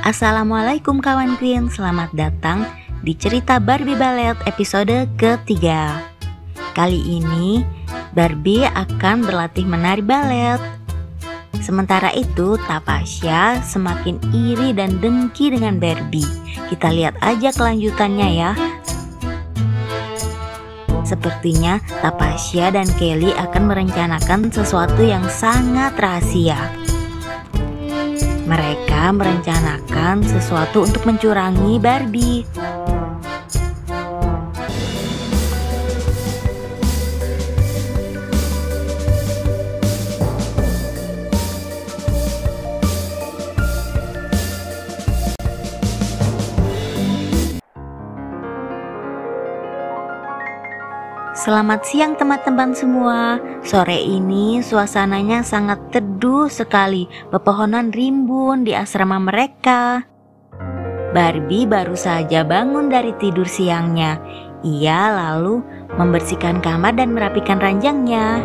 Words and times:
Assalamualaikum 0.00 1.04
kawan 1.04 1.36
Queen, 1.36 1.68
selamat 1.68 2.16
datang 2.16 2.64
di 3.04 3.12
cerita 3.12 3.60
Barbie 3.60 4.00
Ballet 4.00 4.32
episode 4.48 5.04
ketiga. 5.20 6.00
Kali 6.72 7.20
ini 7.20 7.60
Barbie 8.16 8.64
akan 8.64 9.28
berlatih 9.28 9.68
menari 9.68 10.00
balet. 10.00 10.56
Sementara 11.60 12.16
itu 12.16 12.56
Tapasya 12.64 13.60
semakin 13.60 14.16
iri 14.32 14.72
dan 14.72 14.96
dengki 15.04 15.52
dengan 15.52 15.76
Barbie. 15.76 16.24
Kita 16.72 16.88
lihat 16.88 17.20
aja 17.20 17.52
kelanjutannya 17.52 18.28
ya. 18.40 18.56
Sepertinya 21.04 21.76
Tapasya 22.00 22.72
dan 22.72 22.88
Kelly 22.96 23.36
akan 23.36 23.68
merencanakan 23.68 24.48
sesuatu 24.48 25.04
yang 25.04 25.28
sangat 25.28 25.92
rahasia. 26.00 26.88
Mereka 28.50 29.14
merencanakan 29.14 30.26
sesuatu 30.26 30.82
untuk 30.82 31.06
mencurangi 31.06 31.78
Barbie. 31.78 32.49
Selamat 51.40 51.88
siang 51.88 52.20
teman-teman 52.20 52.76
semua. 52.76 53.40
Sore 53.64 53.96
ini 53.96 54.60
suasananya 54.60 55.40
sangat 55.40 55.80
teduh 55.88 56.52
sekali. 56.52 57.08
Pepohonan 57.32 57.96
rimbun 57.96 58.68
di 58.68 58.76
asrama 58.76 59.16
mereka. 59.16 60.04
Barbie 61.16 61.64
baru 61.64 61.96
saja 61.96 62.44
bangun 62.44 62.92
dari 62.92 63.16
tidur 63.16 63.48
siangnya. 63.48 64.20
Ia 64.60 65.16
lalu 65.16 65.64
membersihkan 65.96 66.60
kamar 66.60 66.92
dan 67.00 67.16
merapikan 67.16 67.56
ranjangnya. 67.56 68.44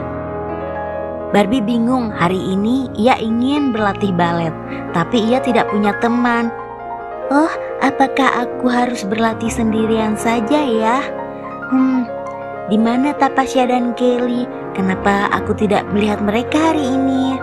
Barbie 1.35 1.67
bingung 1.67 2.15
hari 2.15 2.39
ini 2.39 2.87
ia 2.95 3.19
ingin 3.19 3.75
berlatih 3.75 4.15
balet 4.15 4.55
Tapi 4.95 5.19
ia 5.19 5.43
tidak 5.43 5.67
punya 5.67 5.91
teman. 5.99 6.47
Oh 7.27 7.51
apakah 7.83 8.47
aku 8.47 8.71
harus 8.71 9.03
berlatih 9.03 9.51
sendirian 9.51 10.15
saja 10.15 10.63
ya? 10.63 11.03
Hmm 11.67 12.24
di 12.65 12.77
mana 12.81 13.13
Tapasya 13.13 13.69
dan 13.69 13.93
Kelly? 13.93 14.49
Kenapa 14.73 15.29
aku 15.29 15.53
tidak 15.53 15.85
melihat 15.93 16.17
mereka 16.21 16.73
hari 16.73 16.81
ini? 16.81 17.37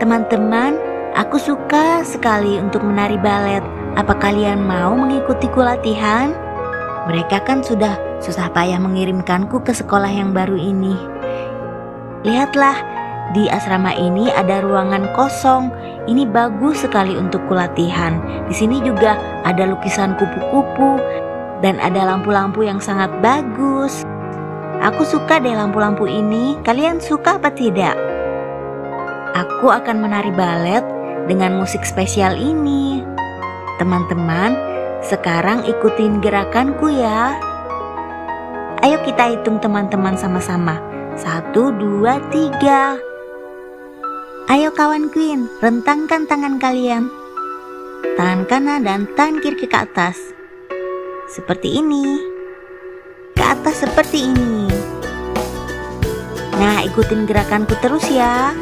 Teman-teman, 0.00 0.80
aku 1.12 1.36
suka 1.36 2.00
sekali 2.00 2.56
untuk 2.56 2.80
menari 2.80 3.20
balet. 3.20 3.60
Apa 4.00 4.16
kalian 4.16 4.64
mau 4.64 4.96
mengikutiku 4.96 5.60
latihan? 5.60 6.32
Mereka 7.04 7.44
kan 7.44 7.60
sudah 7.60 8.00
susah 8.24 8.48
payah 8.50 8.80
mengirimkanku 8.80 9.60
ke 9.60 9.76
sekolah 9.76 10.08
yang 10.08 10.32
baru 10.32 10.56
ini. 10.56 10.96
Lihatlah, 12.24 12.80
di 13.36 13.52
asrama 13.52 13.92
ini 13.92 14.32
ada 14.32 14.64
ruangan 14.64 15.12
kosong. 15.12 15.68
Ini 16.08 16.24
bagus 16.32 16.86
sekali 16.86 17.12
untuk 17.12 17.44
kulatihan. 17.50 18.18
Di 18.48 18.54
sini 18.56 18.80
juga 18.80 19.20
ada 19.44 19.68
lukisan 19.68 20.16
kupu-kupu 20.16 20.96
dan 21.60 21.76
ada 21.82 22.08
lampu-lampu 22.08 22.64
yang 22.64 22.78
sangat 22.78 23.10
bagus. 23.18 24.05
Aku 24.86 25.02
suka 25.02 25.42
deh 25.42 25.50
lampu-lampu 25.50 26.06
ini. 26.06 26.54
Kalian 26.62 27.02
suka 27.02 27.42
apa 27.42 27.50
tidak? 27.50 27.98
Aku 29.34 29.66
akan 29.66 29.98
menari 29.98 30.30
balet 30.30 30.86
dengan 31.26 31.58
musik 31.58 31.82
spesial 31.82 32.38
ini. 32.38 33.02
Teman-teman, 33.82 34.54
sekarang 35.02 35.66
ikutin 35.66 36.22
gerakanku 36.22 36.86
ya. 36.86 37.34
Ayo 38.86 39.02
kita 39.02 39.34
hitung 39.34 39.58
teman-teman 39.58 40.14
sama-sama. 40.14 40.78
Satu, 41.18 41.74
dua, 41.74 42.22
tiga. 42.30 42.94
Ayo 44.46 44.70
kawan 44.70 45.10
Queen, 45.10 45.50
rentangkan 45.58 46.30
tangan 46.30 46.62
kalian. 46.62 47.10
Tangan 48.14 48.46
kanan 48.46 48.86
dan 48.86 49.10
tangan 49.18 49.42
kiri 49.42 49.66
ke 49.66 49.66
atas. 49.74 50.14
Seperti 51.26 51.82
ini 51.82 52.36
atas 53.46 53.82
seperti 53.82 54.30
ini. 54.30 54.75
Nah, 56.56 56.80
ikutin 56.80 57.28
gerakanku 57.28 57.76
terus 57.84 58.08
ya. 58.08 58.56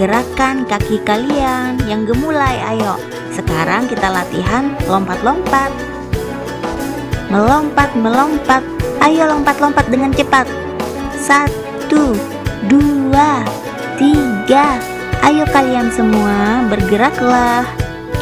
Gerakan 0.00 0.64
kaki 0.64 1.04
kalian 1.04 1.76
yang 1.84 2.08
gemulai, 2.08 2.56
ayo. 2.72 2.96
Sekarang 3.36 3.84
kita 3.84 4.08
latihan 4.08 4.72
lompat-lompat. 4.88 5.68
Melompat, 7.28 7.92
melompat. 7.92 8.64
Ayo 9.04 9.28
lompat-lompat 9.28 9.92
dengan 9.92 10.08
cepat. 10.16 10.48
Satu, 11.20 12.16
dua, 12.72 13.44
tiga. 14.00 14.80
Ayo 15.20 15.44
kalian 15.52 15.92
semua 15.92 16.64
bergeraklah. 16.72 17.68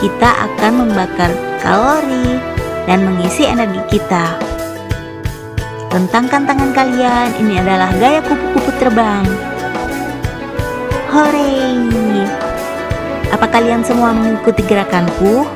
Kita 0.02 0.50
akan 0.50 0.72
membakar 0.82 1.30
kalori 1.62 2.42
dan 2.90 3.06
mengisi 3.06 3.46
energi 3.46 3.82
kita. 3.86 4.57
Rentangkan 5.88 6.44
tangan 6.44 6.70
kalian, 6.76 7.32
ini 7.40 7.56
adalah 7.56 7.88
gaya 7.96 8.20
kupu-kupu 8.20 8.70
terbang. 8.76 9.24
Hore! 11.08 11.72
Apa 13.32 13.48
kalian 13.48 13.80
semua 13.80 14.12
mengikuti 14.12 14.60
gerakanku? 14.68 15.48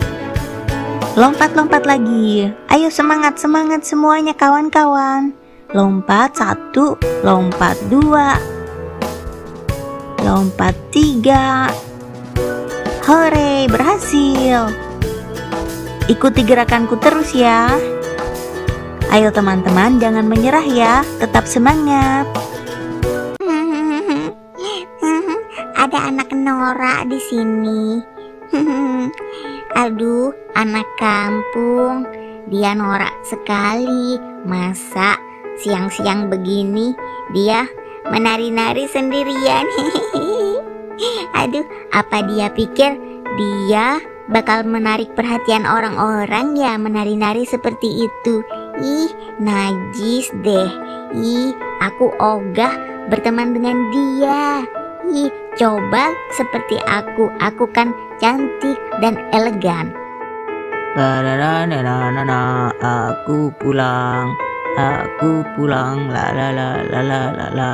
Lompat-lompat 1.20 1.84
lagi. 1.84 2.48
Ayo 2.72 2.88
semangat, 2.88 3.36
semangat 3.36 3.84
semuanya 3.84 4.32
kawan-kawan. 4.32 5.36
Lompat 5.76 6.40
satu, 6.40 6.96
lompat 7.20 7.76
dua, 7.92 8.40
lompat 10.24 10.72
tiga. 10.88 11.68
Hore, 13.04 13.68
berhasil. 13.68 14.72
Ikuti 16.08 16.40
gerakanku 16.40 16.96
terus 16.96 17.36
ya. 17.36 17.68
Ayo 19.12 19.28
teman-teman, 19.28 20.00
jangan 20.00 20.24
menyerah 20.24 20.64
ya, 20.64 21.04
tetap 21.20 21.44
semangat. 21.44 22.24
Ada 25.76 26.08
anak 26.08 26.32
Nora 26.32 27.04
di 27.04 27.20
sini. 27.20 28.00
Aduh, 29.76 30.32
anak 30.56 30.88
kampung. 30.96 32.08
Dia 32.48 32.72
norak 32.72 33.12
sekali. 33.28 34.16
Masa 34.48 35.20
siang-siang 35.60 36.32
begini 36.32 36.96
dia 37.36 37.68
menari-nari 38.08 38.88
sendirian? 38.88 39.68
Aduh, 41.44 41.68
apa 41.92 42.24
dia 42.32 42.48
pikir 42.48 42.96
dia 43.36 44.00
bakal 44.32 44.64
menarik 44.64 45.12
perhatian 45.12 45.68
orang-orang 45.68 46.56
ya 46.56 46.80
menari-nari 46.80 47.44
seperti 47.44 48.08
itu? 48.08 48.40
Ih, 48.80 49.12
najis 49.36 50.32
deh. 50.40 50.70
Ih, 51.12 51.52
aku 51.84 52.08
ogah 52.16 52.72
berteman 53.12 53.52
dengan 53.52 53.76
dia. 53.92 54.64
Ih, 55.12 55.28
coba 55.60 56.14
seperti 56.32 56.80
aku. 56.88 57.28
Aku 57.36 57.68
kan 57.76 57.92
cantik 58.16 58.80
dan 59.04 59.20
elegan. 59.36 59.92
Aku 62.80 63.52
pulang. 63.60 64.32
Aku 64.72 65.44
pulang 65.52 66.08
la 66.08 66.32
la 66.32 66.48
la 66.48 66.68
la 66.88 67.00
la 67.04 67.22
la 67.28 67.46
la. 67.52 67.72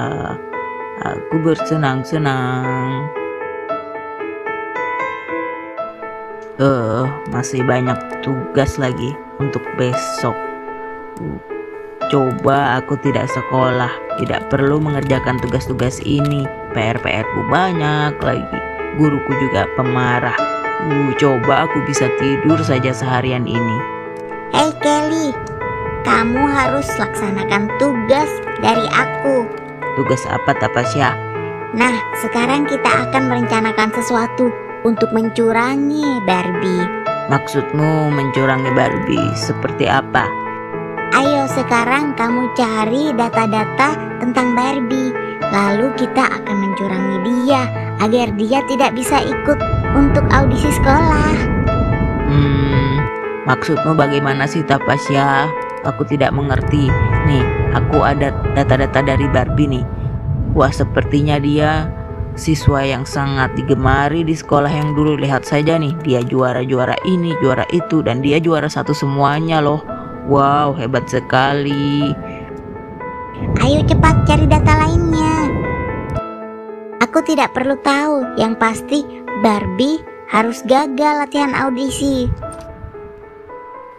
Aku 1.07 1.39
bersenang-senang. 1.47 3.07
Eh, 6.59 6.67
uh, 6.67 7.07
masih 7.31 7.63
banyak 7.63 7.95
tugas 8.27 8.83
lagi 8.83 9.15
untuk 9.39 9.63
besok. 9.79 10.48
Coba 12.09 12.81
aku 12.81 12.97
tidak 13.05 13.29
sekolah, 13.29 13.91
tidak 14.17 14.49
perlu 14.49 14.81
mengerjakan 14.81 15.37
tugas-tugas 15.45 16.01
ini. 16.01 16.49
PR-PR 16.73 17.27
ku 17.37 17.41
banyak 17.53 18.17
lagi. 18.23 18.59
Guruku 18.97 19.33
juga 19.37 19.69
pemarah. 19.77 20.37
Uh, 20.89 21.11
coba 21.19 21.69
aku 21.69 21.85
bisa 21.85 22.09
tidur 22.17 22.57
saja 22.65 22.95
seharian 22.95 23.45
ini. 23.45 23.79
Hei 24.55 24.73
Kelly, 24.81 25.37
kamu 26.07 26.49
harus 26.49 26.89
laksanakan 26.97 27.69
tugas 27.77 28.31
dari 28.65 28.87
aku. 28.95 29.45
Tugas 30.01 30.25
apa 30.31 30.57
Tapasya? 30.57 31.13
Nah, 31.77 31.93
sekarang 32.25 32.65
kita 32.65 32.89
akan 32.89 33.29
merencanakan 33.29 33.93
sesuatu 33.93 34.49
untuk 34.89 35.13
mencurangi 35.13 36.25
Barbie. 36.25 36.89
Maksudmu 37.29 38.09
mencurangi 38.17 38.73
Barbie 38.73 39.29
seperti 39.37 39.85
apa? 39.85 40.48
Ayo 41.17 41.49
sekarang 41.49 42.17
kamu 42.17 42.53
cari 42.57 43.13
data-data 43.17 43.97
tentang 44.21 44.53
Barbie 44.53 45.13
Lalu 45.49 45.97
kita 45.97 46.29
akan 46.29 46.57
mencurangi 46.57 47.19
dia 47.25 47.63
Agar 47.99 48.31
dia 48.39 48.63
tidak 48.71 48.95
bisa 48.95 49.19
ikut 49.25 49.59
untuk 49.99 50.23
audisi 50.31 50.71
sekolah. 50.71 51.35
Hmm, 52.29 52.95
maksudmu 53.49 53.99
bagaimana 53.99 54.47
sih 54.47 54.63
Tapasya? 54.63 55.51
Aku 55.87 56.07
tidak 56.07 56.31
mengerti. 56.31 56.91
Nih, 57.27 57.43
aku 57.75 58.07
ada 58.07 58.31
data-data 58.55 59.03
dari 59.03 59.27
Barbie 59.31 59.79
nih. 59.79 59.85
Wah, 60.55 60.71
sepertinya 60.71 61.39
dia 61.43 61.91
siswa 62.39 62.87
yang 62.87 63.03
sangat 63.03 63.55
digemari 63.59 64.23
di 64.23 64.35
sekolah 64.35 64.71
yang 64.71 64.95
dulu. 64.95 65.19
Lihat 65.19 65.43
saja 65.43 65.75
nih, 65.75 65.95
dia 66.07 66.23
juara-juara 66.23 66.95
ini, 67.07 67.35
juara 67.43 67.67
itu, 67.75 68.03
dan 68.03 68.23
dia 68.23 68.39
juara 68.39 68.71
satu 68.71 68.95
semuanya 68.95 69.59
loh. 69.59 69.83
Wow, 70.29 70.77
hebat 70.77 71.09
sekali. 71.09 72.13
Ayo 73.65 73.81
cepat 73.89 74.29
cari 74.29 74.45
data 74.45 74.77
lainnya. 74.77 75.49
Aku 77.01 77.25
tidak 77.25 77.57
perlu 77.57 77.81
tahu, 77.81 78.37
yang 78.37 78.53
pasti 78.53 79.09
Barbie 79.41 80.05
harus 80.29 80.61
gagal 80.69 81.25
latihan 81.25 81.57
audisi. 81.57 82.29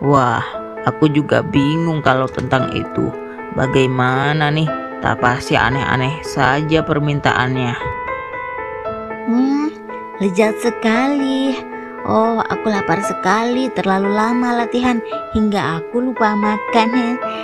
Wah, 0.06 0.46
aku 0.86 1.10
juga 1.10 1.42
bingung 1.42 2.06
kalau 2.06 2.30
tentang 2.30 2.70
itu. 2.78 3.10
Bagaimana 3.58 4.54
nih? 4.54 4.70
Tak 5.02 5.26
pasti 5.26 5.58
aneh-aneh 5.58 6.22
saja 6.22 6.86
permintaannya. 6.86 7.74
Hmm, 9.26 9.74
lezat 10.22 10.62
sekali. 10.62 11.58
Oh, 12.10 12.42
aku 12.42 12.74
lapar 12.74 13.06
sekali. 13.06 13.70
Terlalu 13.70 14.10
lama 14.10 14.66
latihan 14.66 14.98
hingga 15.38 15.78
aku 15.78 16.02
lupa 16.02 16.34
makan. 16.34 16.90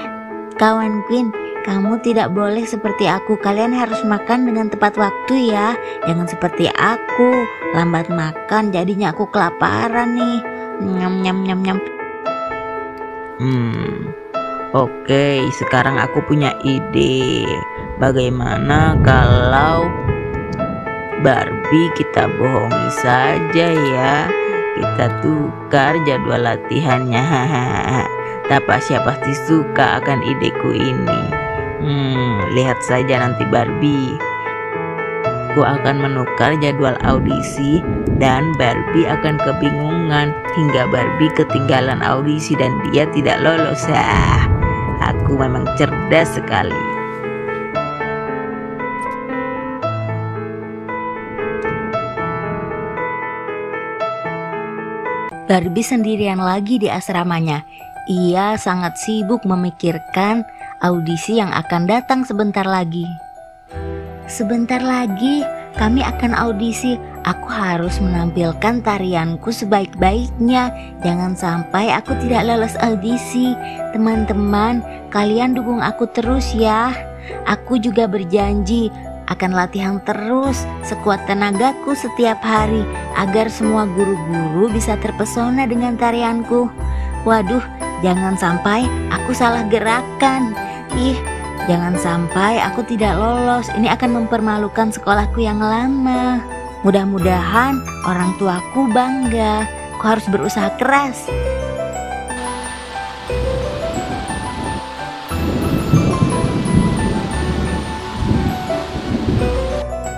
Kawan 0.60 1.06
Queen, 1.06 1.30
kamu 1.62 2.02
tidak 2.02 2.34
boleh 2.34 2.66
seperti 2.66 3.06
aku. 3.06 3.38
Kalian 3.38 3.78
harus 3.78 4.02
makan 4.02 4.50
dengan 4.50 4.74
tepat 4.74 4.98
waktu 4.98 5.54
ya. 5.54 5.78
Jangan 6.10 6.26
seperti 6.26 6.66
aku, 6.74 7.46
lambat 7.78 8.10
makan 8.10 8.74
jadinya 8.74 9.14
aku 9.14 9.30
kelaparan 9.30 10.18
nih. 10.18 10.42
Nyam 10.82 11.22
nyam 11.22 11.46
nyam 11.46 11.60
nyam. 11.62 11.78
Hmm, 13.38 14.10
oke. 14.74 15.46
Sekarang 15.54 16.02
aku 16.02 16.26
punya 16.26 16.58
ide. 16.66 17.46
Bagaimana 18.02 18.98
kalau 19.06 19.86
Barbie 21.22 21.94
kita 21.94 22.26
bohongi 22.34 22.90
saja 22.98 23.68
ya? 23.70 24.45
Kita 24.76 25.08
tukar 25.24 25.96
jadwal 26.04 26.44
latihannya. 26.44 27.24
Tapasya 28.52 29.02
pasti 29.02 29.34
suka 29.48 30.04
akan 30.04 30.20
ideku 30.22 30.76
ini. 30.76 31.22
Hmm, 31.80 32.52
lihat 32.54 32.78
saja 32.84 33.24
nanti 33.24 33.48
Barbie. 33.48 34.20
Aku 35.56 35.64
akan 35.64 36.04
menukar 36.04 36.52
jadwal 36.60 37.00
audisi 37.08 37.80
dan 38.20 38.52
Barbie 38.60 39.08
akan 39.08 39.40
kebingungan 39.40 40.36
hingga 40.52 40.84
Barbie 40.92 41.32
ketinggalan 41.32 42.04
audisi 42.04 42.60
dan 42.60 42.76
dia 42.92 43.08
tidak 43.16 43.40
lolos. 43.40 43.88
Ah, 43.88 44.44
aku 45.00 45.40
memang 45.40 45.64
cerdas 45.80 46.36
sekali. 46.36 46.95
Barbie 55.46 55.86
sendirian 55.86 56.42
lagi 56.42 56.82
di 56.82 56.90
asramanya. 56.90 57.62
Ia 58.10 58.58
sangat 58.58 58.98
sibuk 58.98 59.46
memikirkan 59.46 60.42
audisi 60.82 61.38
yang 61.38 61.54
akan 61.54 61.86
datang 61.86 62.26
sebentar 62.26 62.66
lagi. 62.66 63.06
Sebentar 64.26 64.82
lagi 64.82 65.46
kami 65.78 66.02
akan 66.02 66.34
audisi. 66.34 66.98
Aku 67.30 67.46
harus 67.46 68.02
menampilkan 68.02 68.82
tarianku 68.82 69.54
sebaik-baiknya. 69.54 70.74
Jangan 71.06 71.38
sampai 71.38 71.94
aku 71.94 72.18
tidak 72.26 72.50
lolos 72.50 72.74
audisi. 72.82 73.54
Teman-teman, 73.94 74.82
kalian 75.14 75.54
dukung 75.54 75.78
aku 75.78 76.10
terus 76.10 76.58
ya. 76.58 76.90
Aku 77.46 77.78
juga 77.78 78.10
berjanji 78.10 78.90
akan 79.26 79.52
latihan 79.58 79.98
terus 80.06 80.64
sekuat 80.86 81.26
tenagaku 81.26 81.98
setiap 81.98 82.38
hari 82.46 82.86
agar 83.18 83.50
semua 83.50 83.90
guru-guru 83.90 84.70
bisa 84.70 84.98
terpesona 85.02 85.66
dengan 85.66 85.98
tarianku. 85.98 86.70
Waduh, 87.26 87.64
jangan 88.06 88.38
sampai 88.38 88.86
aku 89.10 89.34
salah 89.34 89.66
gerakan. 89.66 90.54
Ih, 90.94 91.18
jangan 91.66 91.98
sampai 91.98 92.62
aku 92.62 92.86
tidak 92.86 93.18
lolos. 93.18 93.66
Ini 93.74 93.90
akan 93.98 94.24
mempermalukan 94.24 94.94
sekolahku 94.94 95.42
yang 95.42 95.58
lama. 95.58 96.40
Mudah-mudahan 96.86 97.82
orang 98.06 98.38
tuaku 98.38 98.86
bangga. 98.94 99.66
Aku 99.98 100.06
harus 100.06 100.26
berusaha 100.30 100.70
keras. 100.78 101.26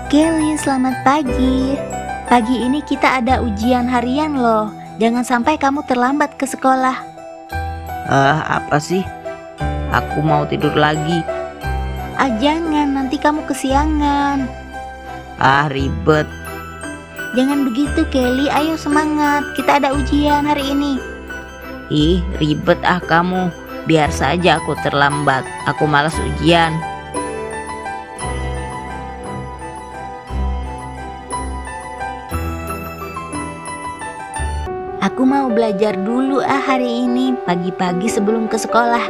Kelly, 0.08 0.56
selamat 0.56 1.04
pagi. 1.04 1.76
Pagi 2.32 2.64
ini 2.64 2.80
kita 2.80 3.20
ada 3.20 3.44
ujian 3.44 3.84
harian 3.92 4.40
loh. 4.40 4.72
Jangan 4.96 5.20
sampai 5.20 5.60
kamu 5.60 5.84
terlambat 5.84 6.32
ke 6.40 6.48
sekolah. 6.48 6.96
Ah, 8.08 8.40
apa 8.56 8.80
sih? 8.80 9.04
Aku 9.92 10.24
mau 10.24 10.48
tidur 10.48 10.72
lagi. 10.72 11.20
Ah, 12.16 12.32
jangan, 12.40 12.96
nanti 12.96 13.20
kamu 13.20 13.44
kesiangan. 13.52 14.48
Ah, 15.36 15.68
ribet. 15.68 16.24
Jangan 17.36 17.68
begitu, 17.68 18.08
Kelly. 18.08 18.48
Ayo 18.48 18.80
semangat. 18.80 19.44
Kita 19.60 19.76
ada 19.76 19.92
ujian 19.92 20.48
hari 20.48 20.72
ini. 20.72 20.96
Ih, 21.92 22.24
ribet 22.40 22.80
ah 22.80 23.04
kamu. 23.04 23.52
Biar 23.84 24.08
saja 24.08 24.56
aku 24.56 24.72
terlambat. 24.80 25.44
Aku 25.68 25.84
malas 25.84 26.16
ujian. 26.16 26.72
Aku 35.08 35.24
mau 35.24 35.48
belajar 35.48 35.96
dulu 35.96 36.44
ah 36.44 36.60
hari 36.60 37.08
ini 37.08 37.32
pagi-pagi 37.48 38.12
sebelum 38.12 38.44
ke 38.44 38.60
sekolah. 38.60 39.08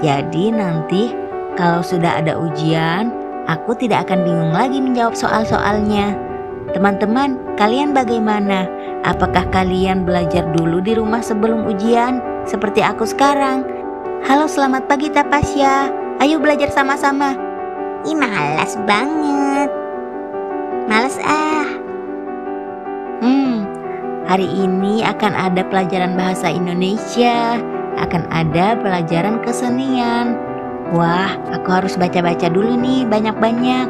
Jadi 0.00 0.48
nanti 0.48 1.12
kalau 1.60 1.84
sudah 1.84 2.24
ada 2.24 2.40
ujian, 2.40 3.12
aku 3.44 3.76
tidak 3.76 4.08
akan 4.08 4.24
bingung 4.24 4.56
lagi 4.56 4.80
menjawab 4.80 5.12
soal-soalnya. 5.12 6.16
Teman-teman, 6.72 7.36
kalian 7.60 7.92
bagaimana? 7.92 8.64
Apakah 9.04 9.44
kalian 9.52 10.08
belajar 10.08 10.48
dulu 10.56 10.80
di 10.80 10.96
rumah 10.96 11.20
sebelum 11.20 11.68
ujian 11.68 12.24
seperti 12.48 12.80
aku 12.80 13.04
sekarang? 13.04 13.60
Halo, 14.24 14.48
selamat 14.48 14.88
pagi 14.88 15.12
Tapasya. 15.12 15.92
Ayo 16.16 16.40
belajar 16.40 16.72
sama-sama. 16.72 17.36
Ih, 18.08 18.16
malas 18.16 18.72
banget. 18.88 19.68
Males 20.88 21.20
ah. 21.20 21.45
Hari 24.26 24.42
ini 24.42 25.06
akan 25.06 25.38
ada 25.38 25.62
pelajaran 25.62 26.18
bahasa 26.18 26.50
Indonesia, 26.50 27.62
akan 27.94 28.26
ada 28.34 28.74
pelajaran 28.74 29.38
kesenian. 29.38 30.34
Wah, 30.90 31.30
aku 31.54 31.70
harus 31.70 31.94
baca-baca 31.94 32.50
dulu 32.50 32.74
nih 32.74 33.06
banyak-banyak. 33.06 33.86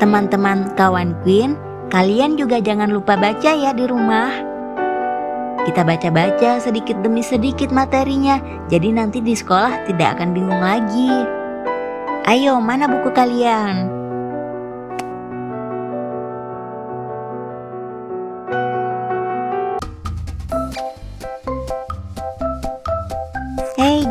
Teman-teman 0.00 0.72
kawan 0.80 1.12
Queen, 1.20 1.60
kalian 1.92 2.40
juga 2.40 2.56
jangan 2.64 2.88
lupa 2.88 3.20
baca 3.20 3.52
ya 3.52 3.76
di 3.76 3.84
rumah. 3.84 4.32
Kita 5.68 5.84
baca-baca 5.84 6.56
sedikit 6.56 6.96
demi 7.04 7.20
sedikit 7.20 7.68
materinya, 7.68 8.40
jadi 8.72 8.96
nanti 8.96 9.20
di 9.20 9.36
sekolah 9.36 9.92
tidak 9.92 10.16
akan 10.16 10.32
bingung 10.32 10.64
lagi. 10.64 11.12
Ayo, 12.24 12.56
mana 12.64 12.88
buku 12.88 13.12
kalian? 13.12 14.01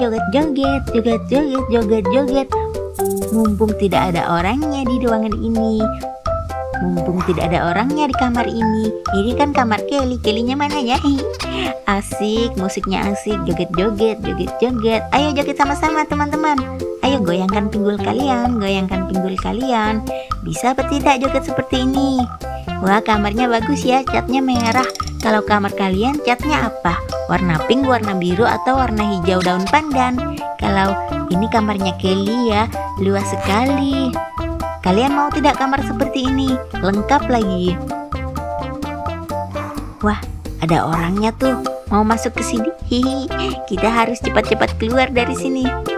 Joget-joget, 0.01 0.81
joget-joget, 0.98 1.65
joget-joget. 1.70 2.48
Mumpung 3.29 3.70
tidak 3.77 4.10
ada 4.10 4.34
orangnya 4.34 4.81
di 4.81 4.98
ruangan 4.98 5.38
ini. 5.38 5.77
Mumpung 6.81 7.22
tidak 7.29 7.53
ada 7.53 7.70
orangnya 7.70 8.10
di 8.10 8.15
kamar 8.17 8.50
ini. 8.50 8.89
Ini 9.13 9.38
kan 9.38 9.53
kamar 9.53 9.86
Kelly. 9.86 10.17
Kellynya 10.17 10.58
mana 10.58 10.81
ya? 10.81 10.98
Asik, 12.01 12.58
musiknya 12.58 13.13
asik. 13.13 13.38
Joget-joget, 13.46 14.17
joget-joget. 14.25 15.05
Ayo 15.13 15.38
joget 15.38 15.62
sama-sama 15.62 16.01
teman-teman. 16.10 16.58
Ayo 17.05 17.22
goyangkan 17.22 17.70
pinggul 17.70 18.01
kalian, 18.01 18.58
goyangkan 18.58 19.05
pinggul 19.05 19.38
kalian. 19.38 20.01
Bisa 20.41 20.74
apa 20.74 20.89
tidak 20.89 21.22
joget 21.22 21.46
seperti 21.46 21.86
ini? 21.86 22.17
Wah, 22.81 23.05
kamarnya 23.05 23.46
bagus 23.46 23.86
ya, 23.86 24.01
catnya 24.01 24.41
merah. 24.41 25.10
Kalau 25.21 25.45
kamar 25.45 25.69
kalian 25.77 26.17
catnya 26.25 26.73
apa? 26.73 26.97
Warna 27.29 27.61
pink, 27.69 27.85
warna 27.85 28.17
biru, 28.17 28.41
atau 28.41 28.81
warna 28.81 29.05
hijau 29.05 29.37
daun 29.45 29.61
pandan? 29.69 30.17
Kalau 30.57 30.97
ini 31.29 31.45
kamarnya 31.53 31.93
Kelly 32.01 32.49
ya, 32.49 32.65
luas 32.97 33.29
sekali. 33.29 34.09
Kalian 34.81 35.13
mau 35.13 35.29
tidak 35.29 35.61
kamar 35.61 35.85
seperti 35.85 36.25
ini? 36.25 36.57
Lengkap 36.81 37.29
lagi. 37.29 37.77
Wah, 40.01 40.17
ada 40.57 40.89
orangnya 40.89 41.29
tuh. 41.37 41.61
Mau 41.93 42.01
masuk 42.01 42.41
ke 42.41 42.43
sini. 42.43 42.73
Hihi, 42.89 43.29
kita 43.69 43.93
harus 43.93 44.17
cepat-cepat 44.25 44.73
keluar 44.81 45.13
dari 45.13 45.37
sini. 45.37 45.90